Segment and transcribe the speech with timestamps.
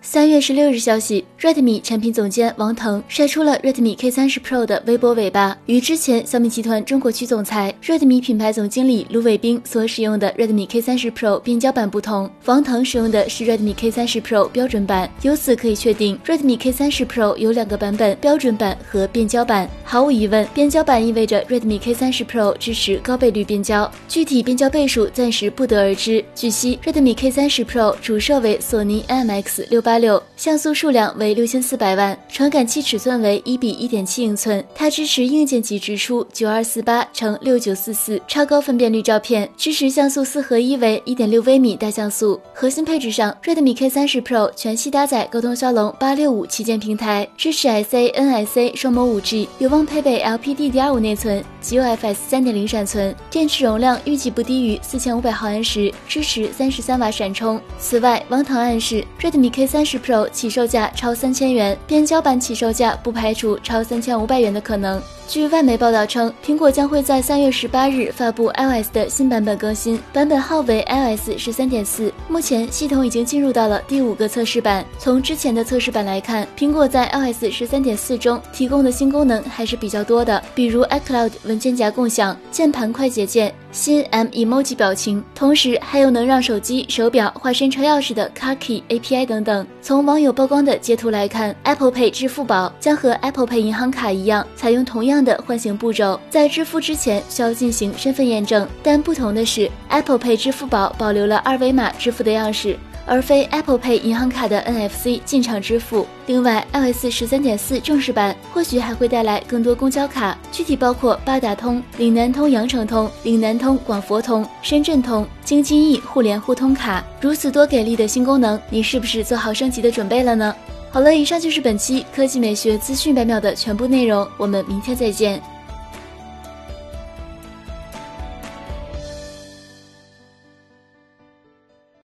[0.00, 5.58] 三月十六日消息，Redmi 产品总监王腾晒出了 Redmi K 三十 Pro 的微博尾巴。
[5.66, 15.10] 与之前小米集团中国区总裁、Redmi 品牌总经理卢伟冰所使用的 Redmi K 三十 Pro 变焦版不同，王腾使用的是 Redmi K 三十 Pro 标准版。
[15.22, 19.68] 由此可以确定，Redmi K 三十 Pro 有两个版本：标准版和变焦版。
[19.82, 26.24] 毫无疑问，变焦版意味着 Redmi K 三十 Pro 支持高倍率变焦，具体变焦倍数暂时不得而知。
[26.36, 34.62] 据悉，Redmi K 三十 Pro 主摄为索尼 IMX 六八八六，像素数量为六千四百万，传感器尺寸为一比一点七英寸。
[34.74, 42.38] 它支持硬件级直出九二四八乘六九四四超高分辨率照片，支持像素四合一为一点六微米大像素。
[42.52, 51.42] 核心配置上，Redmi K 三十 Pro 全系搭载高通骁龙八六五旗舰平台，支持 SA、NSA 双模五 G，有望配备 LPDDR5 内存
[51.76, 57.60] UFS 三点零闪存，电池容量预计不低于四千五百毫安时，支持三十三瓦闪充。
[57.78, 65.00] 此外，王腾暗示 Redmi K 三十 Pro 起售价超三千元，变焦版起售价不排除超三千五百元的可能。
[65.26, 72.10] 据外媒报道称，苹果将会在三月十八日发布 iOS 的新版本更新，版本号为 iOS 十三点四。
[72.28, 74.82] 目前系统已经进入到了第五个测试版。
[74.98, 89.66] 从之前的测试版来看，苹果在 iOS 十三点四中提供的新功能还是比较多的，比如 iCloud 文肩胛共享、键盘快捷键、新 M emoji 表情，同时还有能让手机、手表化身车钥匙的 Car Key API 等等。
[89.82, 98.66] 从网友曝光的截图来看，Apple Pay 支付宝将和 Apple Pay 银行卡一样，采用同样的唤醒步骤，在支付之前需要进行身份验证。
[98.82, 106.06] 但不同的是，Apple Pay 支付宝保留了二维码支付的样式，而非 Apple Pay 银行卡的 NFC 进场支付。
[106.26, 117.02] 另外，iOS 十三点四正式版或许还会带来更多公交卡，具体包括八达通、岭南通羊城通、岭南通广佛通、深圳通、京津冀互联互通卡。
[117.20, 120.54] 如此多给力的新功能，你是不是做好升级的准备了呢？
[120.90, 125.42] 好了，以上就是本期科技美学资讯百秒的全部内容，我们明天再见。